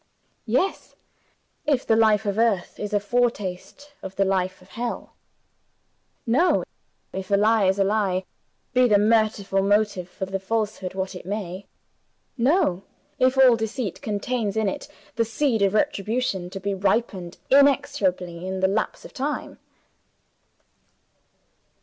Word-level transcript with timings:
Yes 0.47 0.95
if 1.67 1.85
the 1.85 1.95
life 1.95 2.25
of 2.25 2.39
earth 2.39 2.79
is 2.79 2.91
a 2.91 2.99
foretaste 2.99 3.93
of 4.01 4.15
the 4.15 4.25
life 4.25 4.59
of 4.59 4.69
hell. 4.69 5.13
No 6.25 6.63
if 7.13 7.29
a 7.29 7.35
lie 7.37 7.65
is 7.67 7.77
a 7.77 7.83
lie, 7.83 8.25
be 8.73 8.87
the 8.87 8.97
merciful 8.97 9.61
motive 9.61 10.09
for 10.09 10.25
the 10.25 10.39
falsehood 10.39 10.95
what 10.95 11.13
it 11.13 11.23
may. 11.23 11.67
No 12.35 12.81
if 13.19 13.37
all 13.37 13.55
deceit 13.55 14.01
contains 14.01 14.57
in 14.57 14.67
it 14.67 14.87
the 15.17 15.23
seed 15.23 15.61
of 15.61 15.75
retribution, 15.75 16.49
to 16.49 16.59
be 16.59 16.73
ripened 16.73 17.37
inexorably 17.51 18.47
in 18.47 18.59
the 18.59 18.67
lapse 18.67 19.05
of 19.05 19.13
time. 19.13 19.59